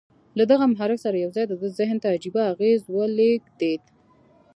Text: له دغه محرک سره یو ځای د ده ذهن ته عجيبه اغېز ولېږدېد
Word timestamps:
له 0.37 0.43
دغه 0.51 0.65
محرک 0.71 0.99
سره 1.05 1.17
یو 1.23 1.31
ځای 1.35 1.45
د 1.47 1.53
ده 1.61 1.67
ذهن 1.79 1.97
ته 2.03 2.07
عجيبه 2.15 2.41
اغېز 2.51 2.81
ولېږدېد 2.95 3.83